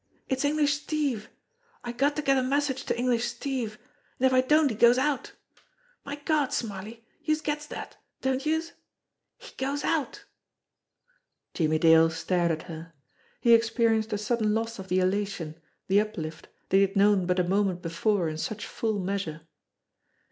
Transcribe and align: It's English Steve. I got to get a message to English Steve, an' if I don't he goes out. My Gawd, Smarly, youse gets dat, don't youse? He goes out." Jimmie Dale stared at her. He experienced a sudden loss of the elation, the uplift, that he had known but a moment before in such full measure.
It's 0.27 0.43
English 0.43 0.81
Steve. 0.81 1.29
I 1.83 1.91
got 1.91 2.15
to 2.15 2.23
get 2.23 2.35
a 2.35 2.41
message 2.41 2.85
to 2.85 2.97
English 2.97 3.23
Steve, 3.23 3.77
an' 4.19 4.25
if 4.25 4.33
I 4.33 4.41
don't 4.41 4.69
he 4.69 4.75
goes 4.75 4.97
out. 4.97 5.33
My 6.03 6.15
Gawd, 6.15 6.51
Smarly, 6.51 7.05
youse 7.23 7.39
gets 7.41 7.67
dat, 7.67 7.97
don't 8.19 8.43
youse? 8.43 8.71
He 9.37 9.53
goes 9.57 9.83
out." 9.83 10.25
Jimmie 11.53 11.77
Dale 11.77 12.09
stared 12.09 12.49
at 12.49 12.63
her. 12.63 12.93
He 13.41 13.53
experienced 13.53 14.11
a 14.11 14.17
sudden 14.17 14.55
loss 14.55 14.79
of 14.79 14.87
the 14.87 14.97
elation, 14.99 15.61
the 15.85 16.01
uplift, 16.01 16.47
that 16.69 16.77
he 16.77 16.81
had 16.81 16.95
known 16.95 17.27
but 17.27 17.37
a 17.37 17.43
moment 17.43 17.83
before 17.83 18.27
in 18.27 18.39
such 18.39 18.65
full 18.65 18.97
measure. 18.97 19.41